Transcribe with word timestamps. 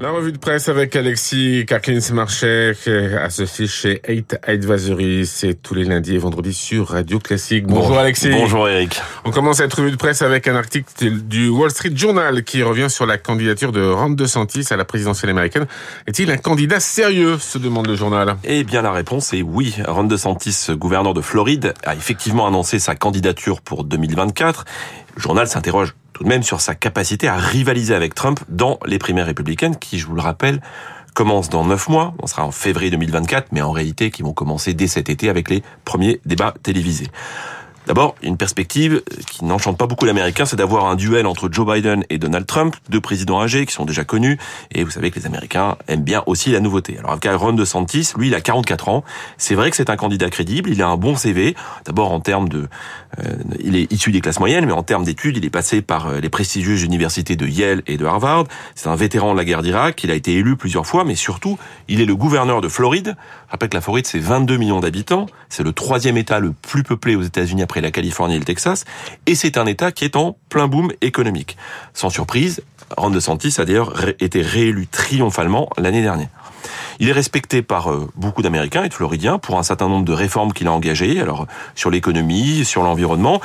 La 0.00 0.12
revue 0.12 0.32
de 0.32 0.38
presse 0.38 0.70
avec 0.70 0.96
Alexis 0.96 1.66
Karklins-Marchek 1.66 2.88
à 3.18 3.28
ce 3.28 3.44
chez 3.66 4.00
8 4.08 4.38
Advisory. 4.42 5.26
C'est 5.26 5.54
tous 5.54 5.74
les 5.74 5.84
lundis 5.84 6.14
et 6.14 6.18
vendredis 6.18 6.54
sur 6.54 6.88
Radio 6.88 7.18
Classique. 7.18 7.66
Bonjour 7.66 7.98
Alexis. 7.98 8.30
Bonjour 8.30 8.66
Eric. 8.66 8.98
On 9.26 9.30
commence 9.30 9.58
cette 9.58 9.74
revue 9.74 9.90
de 9.90 9.96
presse 9.96 10.22
avec 10.22 10.48
un 10.48 10.56
article 10.56 11.10
du 11.24 11.50
Wall 11.50 11.70
Street 11.70 11.92
Journal 11.94 12.44
qui 12.44 12.62
revient 12.62 12.88
sur 12.88 13.04
la 13.04 13.18
candidature 13.18 13.72
de 13.72 13.82
Ron 13.82 14.10
DeSantis 14.10 14.66
à 14.70 14.76
la 14.76 14.86
présidentielle 14.86 15.32
américaine. 15.32 15.66
Est-il 16.06 16.30
un 16.30 16.38
candidat 16.38 16.80
sérieux 16.80 17.36
se 17.38 17.58
demande 17.58 17.86
le 17.86 17.96
journal. 17.96 18.36
Eh 18.44 18.64
bien 18.64 18.80
la 18.80 18.92
réponse 18.92 19.34
est 19.34 19.42
oui. 19.42 19.74
Ron 19.86 20.04
DeSantis, 20.04 20.68
gouverneur 20.70 21.12
de 21.12 21.20
Floride, 21.20 21.74
a 21.84 21.94
effectivement 21.94 22.46
annoncé 22.46 22.78
sa 22.78 22.94
candidature 22.94 23.60
pour 23.60 23.84
2024. 23.84 24.64
Le 25.16 25.20
journal 25.20 25.46
s'interroge 25.46 25.94
tout 26.20 26.24
de 26.24 26.28
même 26.28 26.42
sur 26.42 26.60
sa 26.60 26.74
capacité 26.74 27.28
à 27.28 27.38
rivaliser 27.38 27.94
avec 27.94 28.14
Trump 28.14 28.40
dans 28.50 28.78
les 28.84 28.98
primaires 28.98 29.24
républicaines 29.24 29.76
qui, 29.76 29.98
je 29.98 30.06
vous 30.06 30.14
le 30.14 30.20
rappelle, 30.20 30.60
commencent 31.14 31.48
dans 31.48 31.64
neuf 31.64 31.88
mois. 31.88 32.12
On 32.22 32.26
sera 32.26 32.44
en 32.44 32.50
février 32.50 32.90
2024, 32.90 33.52
mais 33.52 33.62
en 33.62 33.72
réalité 33.72 34.10
qui 34.10 34.22
vont 34.22 34.34
commencer 34.34 34.74
dès 34.74 34.86
cet 34.86 35.08
été 35.08 35.30
avec 35.30 35.48
les 35.48 35.62
premiers 35.86 36.20
débats 36.26 36.52
télévisés. 36.62 37.06
D'abord, 37.86 38.14
une 38.22 38.36
perspective 38.36 39.02
qui 39.26 39.44
n'enchante 39.44 39.78
pas 39.78 39.86
beaucoup 39.86 40.04
l'Américain, 40.04 40.44
c'est 40.44 40.56
d'avoir 40.56 40.84
un 40.84 40.96
duel 40.96 41.26
entre 41.26 41.48
Joe 41.50 41.66
Biden 41.66 42.04
et 42.10 42.18
Donald 42.18 42.46
Trump, 42.46 42.76
deux 42.88 43.00
présidents 43.00 43.40
âgés 43.40 43.64
qui 43.66 43.72
sont 43.72 43.84
déjà 43.84 44.04
connus, 44.04 44.38
et 44.72 44.84
vous 44.84 44.90
savez 44.90 45.10
que 45.10 45.18
les 45.18 45.26
Américains 45.26 45.76
aiment 45.88 46.02
bien 46.02 46.22
aussi 46.26 46.52
la 46.52 46.60
nouveauté. 46.60 46.98
Alors, 46.98 47.12
avec 47.12 47.24
Ron 47.24 47.54
DeSantis, 47.54 48.12
lui, 48.16 48.28
il 48.28 48.34
a 48.34 48.40
44 48.40 48.90
ans. 48.90 49.04
C'est 49.38 49.54
vrai 49.54 49.70
que 49.70 49.76
c'est 49.76 49.90
un 49.90 49.96
candidat 49.96 50.28
crédible, 50.28 50.70
il 50.70 50.82
a 50.82 50.88
un 50.88 50.96
bon 50.96 51.16
CV. 51.16 51.56
D'abord, 51.84 52.12
en 52.12 52.20
termes 52.20 52.48
de... 52.48 52.68
Euh, 53.18 53.34
il 53.58 53.74
est 53.74 53.90
issu 53.92 54.12
des 54.12 54.20
classes 54.20 54.38
moyennes, 54.38 54.66
mais 54.66 54.72
en 54.72 54.82
termes 54.82 55.04
d'études, 55.04 55.36
il 55.36 55.44
est 55.44 55.50
passé 55.50 55.82
par 55.82 56.06
euh, 56.06 56.20
les 56.20 56.28
prestigieuses 56.28 56.82
universités 56.82 57.34
de 57.34 57.46
Yale 57.46 57.82
et 57.86 57.96
de 57.96 58.04
Harvard. 58.04 58.44
C'est 58.74 58.88
un 58.88 58.94
vétéran 58.94 59.32
de 59.32 59.38
la 59.38 59.44
guerre 59.44 59.62
d'Irak, 59.62 60.04
il 60.04 60.10
a 60.10 60.14
été 60.14 60.34
élu 60.34 60.56
plusieurs 60.56 60.86
fois, 60.86 61.04
mais 61.04 61.16
surtout, 61.16 61.58
il 61.88 62.00
est 62.00 62.06
le 62.06 62.14
gouverneur 62.14 62.60
de 62.60 62.68
Floride. 62.68 63.16
Je 63.46 63.52
rappelle 63.52 63.68
que 63.68 63.76
la 63.76 63.80
Floride, 63.80 64.06
c'est 64.06 64.20
22 64.20 64.58
millions 64.58 64.80
d'habitants. 64.80 65.26
C'est 65.48 65.64
le 65.64 65.72
troisième 65.72 66.16
État 66.16 66.38
le 66.38 66.52
plus 66.52 66.84
peuplé 66.84 67.16
aux 67.16 67.22
États-Unis 67.22 67.62
après 67.70 67.80
la 67.80 67.92
Californie 67.92 68.34
et 68.34 68.38
le 68.40 68.44
Texas, 68.44 68.84
et 69.26 69.36
c'est 69.36 69.56
un 69.56 69.64
État 69.66 69.92
qui 69.92 70.04
est 70.04 70.16
en 70.16 70.36
plein 70.48 70.66
boom 70.66 70.90
économique. 71.02 71.56
Sans 71.94 72.10
surprise, 72.10 72.62
Ron 72.96 73.10
DeSantis 73.10 73.54
a 73.58 73.64
d'ailleurs 73.64 73.94
été 74.18 74.42
réélu 74.42 74.88
triomphalement 74.88 75.70
l'année 75.78 76.02
dernière. 76.02 76.26
Il 76.98 77.08
est 77.08 77.12
respecté 77.12 77.62
par 77.62 77.92
euh, 77.92 78.10
beaucoup 78.16 78.42
d'Américains 78.42 78.82
et 78.82 78.88
de 78.88 78.94
Floridiens 78.94 79.38
pour 79.38 79.56
un 79.56 79.62
certain 79.62 79.88
nombre 79.88 80.04
de 80.04 80.12
réformes 80.12 80.52
qu'il 80.52 80.66
a 80.66 80.72
engagées, 80.72 81.20
alors 81.20 81.46
sur 81.76 81.90
l'économie, 81.90 82.64
sur 82.64 82.82
l'environnement. 82.82 83.40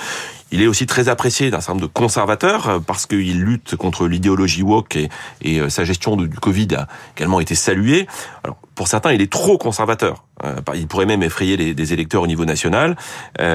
Il 0.52 0.64
est 0.64 0.68
aussi 0.68 0.88
très 0.88 1.08
apprécié 1.08 1.52
d'un 1.52 1.60
certain 1.60 1.74
nombre 1.74 1.88
de 1.88 1.94
conservateurs 1.94 2.68
euh, 2.68 2.80
parce 2.80 3.06
qu'il 3.06 3.44
lutte 3.44 3.76
contre 3.76 4.08
l'idéologie 4.08 4.64
woke 4.64 4.96
et, 4.96 5.10
et, 5.44 5.60
euh, 5.60 5.70
sa 5.70 5.84
gestion 5.84 6.16
du 6.16 6.30
Covid 6.30 6.70
a 6.76 6.88
également 7.16 7.40
été 7.40 7.54
saluée. 7.54 8.08
Alors, 8.44 8.58
pour 8.76 8.88
certains, 8.88 9.14
il 9.14 9.22
est 9.22 9.32
trop 9.32 9.58
conservateur. 9.58 10.26
Euh, 10.44 10.56
il 10.76 10.88
pourrait 10.88 11.06
même 11.06 11.24
effrayer 11.24 11.58
les, 11.58 11.74
des 11.74 11.94
électeurs 11.94 12.22
au 12.22 12.28
niveau 12.28 12.46
national. 12.46 12.96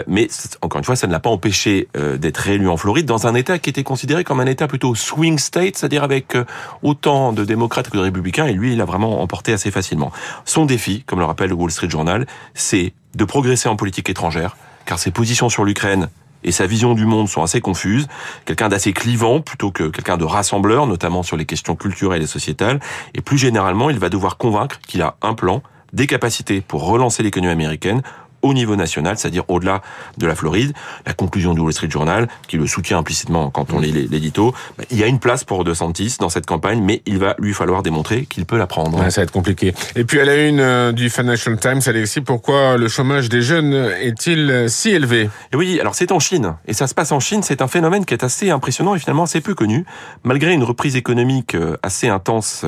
mais 0.07 0.29
encore 0.63 0.79
une 0.79 0.85
fois, 0.85 0.97
ça 0.97 1.07
ne 1.07 1.13
l'a 1.13 1.21
pas 1.21 1.31
empêché 1.31 1.89
d'être 1.95 2.39
réélu 2.39 2.69
en 2.69 2.77
Floride 2.77 3.07
dans 3.07 3.27
un 3.27 3.35
État 3.35 3.59
qui 3.59 3.71
était 3.71 3.83
considéré 3.83 4.25
comme 4.25 4.41
un 4.41 4.47
État 4.47 4.67
plutôt 4.67 4.95
swing 4.95 5.39
state, 5.39 5.77
c'est-à-dire 5.77 6.03
avec 6.03 6.37
autant 6.83 7.33
de 7.33 7.45
démocrates 7.45 7.91
que 7.91 7.97
de 7.97 8.03
républicains. 8.03 8.47
Et 8.47 8.53
lui, 8.53 8.73
il 8.73 8.81
a 8.81 8.85
vraiment 8.85 9.21
emporté 9.21 9.53
assez 9.53 9.71
facilement. 9.71 10.13
Son 10.45 10.65
défi, 10.65 11.05
comme 11.07 11.19
le 11.19 11.25
rappelle 11.25 11.51
le 11.51 11.55
Wall 11.55 11.71
Street 11.71 11.91
Journal, 11.91 12.27
c'est 12.55 12.93
de 13.15 13.25
progresser 13.25 13.69
en 13.69 13.77
politique 13.77 14.09
étrangère, 14.09 14.57
car 14.87 14.99
ses 14.99 15.11
positions 15.11 15.49
sur 15.49 15.65
l'Ukraine 15.65 16.09
et 16.45 16.53
sa 16.53 16.67
vision 16.67 16.95
du 16.95 17.07
monde 17.07 17.29
sont 17.29 17.43
assez 17.43 17.61
confuses. 17.61 18.09
Quelqu'un 18.45 18.69
d'assez 18.69 18.93
clivant 18.93 19.41
plutôt 19.41 19.71
que 19.71 19.85
quelqu'un 19.85 20.17
de 20.17 20.25
rassembleur, 20.25 20.87
notamment 20.87 21.23
sur 21.23 21.37
les 21.37 21.45
questions 21.45 21.77
culturelles 21.77 22.23
et 22.23 22.27
sociétales. 22.27 22.81
Et 23.15 23.21
plus 23.21 23.39
généralement, 23.39 23.91
il 23.91 23.99
va 23.99 24.09
devoir 24.09 24.37
convaincre 24.37 24.81
qu'il 24.81 25.03
a 25.03 25.17
un 25.23 25.35
plan, 25.35 25.63
des 25.93 26.07
capacités 26.07 26.61
pour 26.61 26.87
relancer 26.87 27.23
l'économie 27.23 27.53
américaine 27.53 28.03
au 28.43 28.55
niveau 28.55 28.77
national, 28.77 29.19
c'est-à-dire 29.19 29.45
au-delà 29.49 29.83
de 30.19 30.27
la 30.27 30.35
Floride. 30.35 30.73
La 31.07 31.13
conclusion 31.13 31.55
du 31.55 31.61
Wall 31.61 31.73
Street 31.73 31.91
Journal, 31.91 32.29
qui 32.49 32.57
le 32.57 32.67
soutient 32.67 32.99
implicitement 32.99 33.51
quand 33.51 33.73
on 33.73 33.81
lit 33.81 33.93
l'édito, 33.93 34.55
bah, 34.79 34.85
il 34.91 34.99
y 34.99 35.05
a 35.05 35.07
une 35.07 35.19
place 35.19 35.45
pour 35.45 35.65
DeSantis 35.65 36.17
dans 36.19 36.29
cette 36.29 36.47
campagne, 36.47 36.83
mais 36.83 37.03
il 37.07 37.19
va 37.19 37.35
lui 37.39 37.55
falloir 37.55 37.83
démontrer 37.83 38.27
qu'il 38.27 38.47
peut 38.47 38.59
la 38.59 38.67
prendre. 38.67 38.99
ça 39.11 39.21
va 39.21 39.25
être 39.25 39.31
compliqué. 39.31 39.75
Et 39.97 40.05
puis 40.05 40.21
à 40.21 40.25
la 40.25 40.37
une 40.37 40.61
euh, 40.61 40.93
du 40.93 41.11
Financial 41.11 41.59
Times, 41.59 41.81
Alexis, 41.87 42.21
pourquoi 42.21 42.77
le 42.77 42.89
chômage 42.89 43.29
des 43.29 43.43
jeunes 43.43 43.75
est-il 44.01 44.51
euh, 44.51 44.69
si 44.69 44.91
élevé? 44.91 45.29
Et 45.53 45.57
Oui, 45.57 45.79
alors 45.81 45.95
c'est 45.95 46.13
en 46.13 46.19
Chine, 46.19 46.55
et 46.67 46.73
ça 46.73 46.87
se 46.87 46.95
passe 46.95 47.13
en 47.13 47.21
Chine, 47.21 47.43
c'est 47.43 47.63
un 47.63 47.69
phénomène 47.69 48.05
qui 48.05 48.15
est 48.15 48.25
assez 48.25 48.51
impressionnant 48.51 48.95
et 48.95 48.99
finalement 48.99 49.25
assez 49.25 49.41
peu 49.41 49.55
connu. 49.55 49.85
Malgré 50.25 50.53
une 50.53 50.65
reprise 50.65 50.97
économique 50.97 51.55
euh, 51.55 51.77
assez 51.83 52.09
intense 52.09 52.65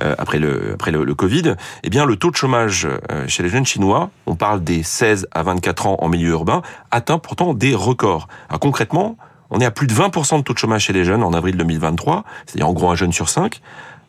après 0.00 0.38
le, 0.38 0.72
après 0.74 0.90
le, 0.90 1.04
le 1.04 1.14
Covid, 1.14 1.54
eh 1.82 1.90
bien 1.90 2.04
le 2.04 2.16
taux 2.16 2.30
de 2.30 2.36
chômage 2.36 2.86
chez 3.26 3.42
les 3.42 3.48
jeunes 3.48 3.66
chinois, 3.66 4.10
on 4.26 4.36
parle 4.36 4.62
des 4.62 4.82
16 4.82 5.07
à 5.32 5.42
24 5.42 5.86
ans 5.86 5.96
en 6.00 6.08
milieu 6.08 6.30
urbain, 6.30 6.62
atteint 6.90 7.18
pourtant 7.18 7.54
des 7.54 7.74
records. 7.74 8.28
Concrètement, 8.60 9.16
on 9.50 9.60
est 9.60 9.64
à 9.64 9.70
plus 9.70 9.86
de 9.86 9.94
20% 9.94 10.38
de 10.38 10.42
taux 10.42 10.52
de 10.52 10.58
chômage 10.58 10.84
chez 10.84 10.92
les 10.92 11.04
jeunes 11.04 11.22
en 11.22 11.32
avril 11.32 11.56
2023, 11.56 12.24
c'est-à-dire 12.46 12.68
en 12.68 12.72
gros 12.72 12.90
un 12.90 12.94
jeune 12.94 13.12
sur 13.12 13.28
cinq, 13.28 13.60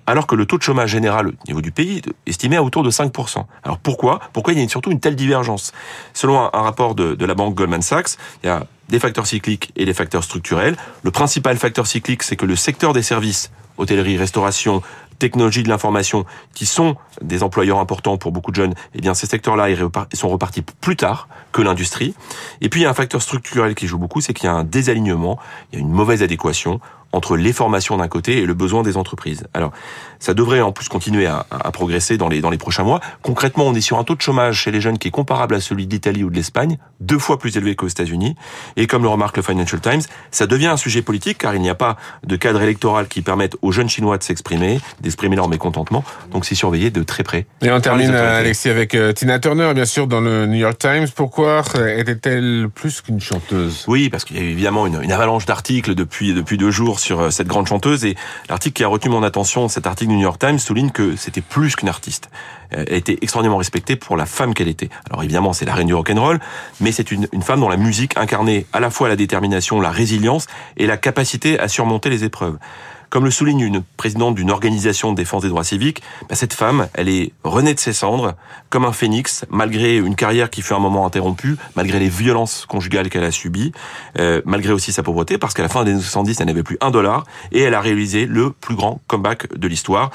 alors 0.06 0.28
que 0.28 0.36
le 0.36 0.46
taux 0.46 0.58
de 0.58 0.64
chômage 0.64 0.90
général 0.90 1.28
au 1.28 1.48
niveau 1.48 1.62
du 1.62 1.72
pays 1.72 1.98
est 1.98 2.10
estimé 2.26 2.58
à 2.58 2.64
autour 2.64 2.84
de 2.84 2.90
5%. 2.90 3.46
Alors 3.64 3.78
pourquoi? 3.78 4.20
Pourquoi 4.34 4.54
il 4.54 4.60
y 4.60 4.64
a 4.64 4.68
surtout 4.68 4.92
une 4.92 5.00
telle 5.00 5.16
divergence? 5.16 5.72
Selon 6.14 6.40
un, 6.40 6.62
rapport 6.62 6.96
de 6.96 7.26
la 7.26 7.36
banque 7.36 7.56
Goldman 7.56 7.82
Sachs, 7.82 8.18
il 8.44 8.48
y 8.48 8.50
a 8.50 8.66
des 8.90 9.00
facteurs 9.00 9.28
cycliques 9.28 9.72
et 9.76 9.86
des 9.86 9.94
facteurs 9.94 10.24
structurels. 10.24 10.76
Le 11.04 11.12
principal 11.12 11.58
facteur 11.58 11.88
cyclique, 11.88 12.24
c'est 12.24 12.36
que 12.36 12.46
le 12.46 12.56
secteur 12.56 12.94
des 12.94 13.04
services, 13.04 13.52
hôtellerie, 13.78 14.18
restauration, 14.18 14.82
technologie 15.20 15.64
de 15.64 15.70
l'information, 15.70 16.26
qui 16.56 16.66
sont 16.66 16.96
des 17.22 17.44
employeurs 17.44 17.80
importants 17.80 18.18
pour 18.18 18.32
beaucoup 18.32 18.52
de 18.52 18.56
jeunes, 18.56 18.74
eh 18.96 19.02
bien 19.02 19.14
ces 19.14 19.28
secteurs-là 19.28 19.68
sont 20.14 20.30
repartis 20.30 20.62
plus 20.62 20.96
tard 20.96 21.28
que 21.52 21.62
l'industrie. 21.62 22.16
Et 22.62 22.70
puis 22.70 22.82
il 22.82 22.84
y 22.84 22.88
a 22.88 22.90
un 22.90 22.96
facteur 22.96 23.22
structurel 23.22 23.76
qui 23.76 23.88
joue 23.88 23.98
beaucoup, 23.98 24.22
c'est 24.22 24.34
qu'il 24.34 24.46
y 24.46 24.50
a 24.50 24.54
un 24.54 24.64
désalignement, 24.64 25.38
il 25.72 25.80
y 25.80 25.82
a 25.82 25.86
une 25.86 25.92
mauvaise 25.92 26.24
adéquation 26.24 26.80
entre 27.12 27.38
les 27.38 27.54
formations 27.54 27.98
d'un 27.98 28.08
côté 28.08 28.40
et 28.40 28.46
le 28.46 28.54
besoin 28.54 28.84
des 28.84 28.98
entreprises. 28.98 29.46
Alors, 29.54 29.72
ça 30.20 30.34
devrait 30.34 30.62
en 30.62 30.72
plus 30.72 30.90
continuer 30.90 31.26
à, 31.26 31.46
à, 31.50 31.72
progresser 31.72 32.18
dans 32.18 32.28
les, 32.28 32.42
dans 32.42 32.50
les 32.50 32.58
prochains 32.58 32.84
mois. 32.84 33.00
Concrètement, 33.22 33.66
on 33.66 33.74
est 33.74 33.82
sur 33.82 33.98
un 33.98 34.04
taux 34.04 34.16
de 34.16 34.22
chômage 34.22 34.58
chez 34.62 34.72
les 34.72 34.82
jeunes 34.82 34.98
qui 34.98 35.08
est 35.08 35.12
comparable 35.12 35.56
à 35.56 35.62
celui 35.62 35.88
d'Italie 35.88 36.24
ou 36.24 36.30
de 36.30 36.36
l'Espagne, 36.36 36.78
deux 37.00 37.20
fois 37.20 37.40
plus 37.40 37.56
élevé 37.58 37.76
qu'aux 37.76 37.88
États-Unis. 37.88 38.36
Et 38.76 38.86
comme 38.86 39.04
le 39.04 39.10
remarque 39.10 39.38
le 39.38 39.44
Financial 39.44 39.80
Times, 39.80 40.02
ça 40.32 40.46
devient 40.46 40.68
un 40.68 40.78
sujet 40.78 41.02
politique 41.02 41.38
car 41.38 41.56
il 41.56 41.62
n'y 41.62 41.70
a 41.70 41.76
pas 41.76 41.96
de 42.26 42.36
cadre 42.36 42.62
électoral 42.62 43.08
qui 43.08 43.22
permette 43.22 43.56
aux 43.62 43.72
jeunes 43.72 43.90
Chinois 43.90 44.18
de 44.18 44.24
s'exprimer, 44.24 44.80
d'exprimer 45.02 45.36
leur 45.36 45.48
mécontentement. 45.48 46.04
Donc 46.32 46.46
c'est 46.46 46.56
surveillé 46.56 46.92
de 46.92 47.04
très 47.04 47.24
près. 47.24 47.46
Et 47.62 47.72
on 47.72 47.80
termine, 47.80 48.12
Alexis, 48.12 48.70
avec 48.70 48.96
euh, 48.96 49.14
Tina 49.14 49.40
Turner, 49.40 49.74
bien 49.74 49.86
sûr, 49.86 50.08
dans 50.08 50.22
le 50.22 50.46
New 50.46 50.58
York 50.58 50.78
Times. 50.78 51.08
Pourquoi 51.16 51.64
était-elle 51.96 52.68
plus 52.74 53.02
qu'une 53.02 53.20
chanteuse? 53.20 53.86
Oui, 53.88 54.10
parce 54.10 54.26
qu'il 54.26 54.38
y 54.38 54.40
a 54.40 54.44
eu 54.44 54.50
évidemment 54.50 54.86
une, 54.86 55.02
une 55.02 55.12
avalanche 55.12 55.46
d'articles 55.46 55.96
depuis, 55.96 56.34
depuis 56.34 56.58
deux 56.58 56.72
jours 56.72 56.99
sur 57.00 57.20
euh, 57.20 57.30
cette 57.30 57.48
grande 57.48 57.68
chanteuse. 57.68 58.06
Et 58.06 58.16
l'article 58.50 58.74
qui 58.74 58.84
a 58.84 58.88
retenu 58.88 59.12
mon 59.12 59.24
attention, 59.24 59.68
cet 59.68 59.88
article 59.88 60.12
du 60.12 60.18
New 60.18 60.24
York 60.24 60.40
Times, 60.40 60.60
souligne 60.60 60.92
que 60.92 61.16
c'était 61.16 61.42
plus 61.42 61.76
qu'une 61.76 61.90
artiste. 61.90 62.30
Elle 62.72 62.94
était 62.94 63.18
extraordinairement 63.22 63.58
respectée 63.58 63.96
pour 63.96 64.16
la 64.16 64.28
femme 64.28 64.54
qu'elle 64.54 64.68
était. 64.68 64.90
Alors 65.10 65.24
évidemment, 65.24 65.54
c'est 65.54 65.66
la 65.66 65.74
reine 65.74 65.88
du 65.88 65.96
rock'n'roll, 65.96 66.40
mais 66.80 66.92
c'est 66.92 67.10
une, 67.12 67.28
une 67.32 67.42
femme 67.42 67.62
dont 67.62 67.70
la 67.70 67.78
musique 67.78 68.16
incarnait 68.16 68.68
à 68.74 68.80
la 68.80 68.92
fois 68.92 69.08
la 69.08 69.16
détermination, 69.16 69.82
la 69.82 69.90
résilience 69.90 70.46
et 70.78 70.86
la 70.86 70.98
capacité 70.98 71.60
à 71.60 71.68
surmonter 71.68 72.12
les 72.12 72.24
épreuves. 72.26 72.60
Comme 73.10 73.26
le 73.26 73.32
souligne 73.32 73.62
une 73.62 73.82
présidente 73.98 74.36
d'une 74.36 74.52
organisation 74.52 75.12
de 75.12 75.18
défense 75.18 75.42
des 75.42 75.50
droits 75.50 75.64
civiques, 75.64 76.04
bah, 76.30 76.36
cette 76.36 76.54
femme, 76.54 76.88
elle 76.94 77.10
est 77.10 77.32
renée 77.44 77.74
de 77.74 77.80
ses 77.80 77.94
cendres, 77.94 78.36
comme 78.70 78.86
un 78.86 78.92
phénix, 78.92 79.46
malgré 79.50 79.98
une 79.98 80.16
carrière 80.16 80.52
qui 80.52 80.62
fut 80.62 80.74
un 80.74 80.80
moment 80.80 81.08
interrompue, 81.08 81.58
malgré 81.76 81.98
les 82.00 82.10
violences 82.10 82.68
conjugales 82.68 83.10
qu'elle 83.10 83.24
a 83.24 83.32
subies, 83.32 83.72
euh, 84.20 84.42
malgré 84.46 84.74
aussi 84.74 84.92
sa 84.92 85.02
pauvreté, 85.02 85.40
parce 85.40 85.56
qu'à 85.56 85.64
la 85.64 85.70
fin 85.70 85.84
des 85.84 85.92
années 85.92 86.02
70, 86.02 86.40
elle 86.40 86.48
n'avait 86.48 86.62
plus 86.62 86.78
un 86.82 86.92
dollar, 86.92 87.26
et 87.52 87.62
elle 87.62 87.74
a 87.74 87.82
réalisé 87.82 88.28
le 88.28 88.52
plus 88.52 88.76
grand 88.76 89.02
comeback 89.08 89.58
de 89.58 89.68
l'histoire 89.68 90.12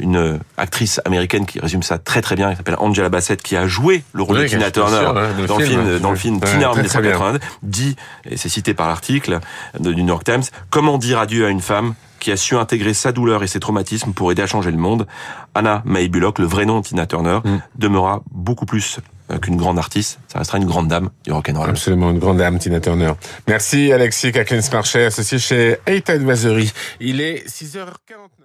une 0.00 0.40
actrice 0.56 1.00
américaine 1.04 1.46
qui 1.46 1.60
résume 1.60 1.82
ça 1.82 1.98
très 1.98 2.22
très 2.22 2.36
bien, 2.36 2.50
qui 2.50 2.56
s'appelle 2.56 2.76
Angela 2.78 3.08
Bassett, 3.08 3.42
qui 3.42 3.56
a 3.56 3.66
joué 3.66 4.02
le 4.12 4.22
rôle 4.22 4.38
de 4.38 4.46
Tina 4.46 4.70
Turner 4.70 5.10
dans, 5.46 5.58
le 5.58 5.64
film, 5.64 5.98
dans 5.98 6.10
le 6.10 6.16
film 6.16 6.40
Tina 6.40 6.70
en 6.70 6.74
1980, 6.74 7.38
dit, 7.62 7.96
et 8.28 8.36
c'est 8.36 8.48
cité 8.48 8.74
par 8.74 8.88
l'article 8.88 9.40
du 9.78 9.94
New 9.94 10.08
York 10.08 10.24
Times, 10.24 10.42
comment 10.70 10.98
dire 10.98 11.18
adieu 11.18 11.46
à 11.46 11.50
une 11.50 11.60
femme 11.60 11.94
qui 12.18 12.32
a 12.32 12.36
su 12.38 12.56
intégrer 12.56 12.94
sa 12.94 13.12
douleur 13.12 13.42
et 13.42 13.46
ses 13.46 13.60
traumatismes 13.60 14.14
pour 14.14 14.32
aider 14.32 14.40
à 14.40 14.46
changer 14.46 14.70
le 14.70 14.78
monde? 14.78 15.06
Anna 15.54 15.82
May 15.84 16.08
Bullock, 16.08 16.38
le 16.38 16.46
vrai 16.46 16.64
nom 16.64 16.80
de 16.80 16.86
Tina 16.86 17.06
Turner, 17.06 17.40
mm. 17.44 17.58
demeura 17.76 18.22
beaucoup 18.30 18.64
plus 18.64 18.98
euh, 19.30 19.38
qu'une 19.38 19.56
grande 19.56 19.78
artiste. 19.78 20.18
Ça 20.28 20.38
restera 20.38 20.58
une 20.58 20.64
grande 20.64 20.88
dame 20.88 21.10
du 21.24 21.32
rock'n'roll. 21.32 21.68
Absolument, 21.68 22.10
une 22.10 22.18
grande 22.18 22.38
dame, 22.38 22.58
Tina 22.58 22.80
Turner. 22.80 23.12
Merci 23.46 23.92
Alexis 23.92 24.32
Kaklins-Marchais, 24.32 25.06
associé 25.06 25.38
chez 25.38 25.78
8 25.88 26.10
Advisory. 26.10 26.72
Il 27.00 27.20
est 27.20 27.46
6h49. 27.48 28.44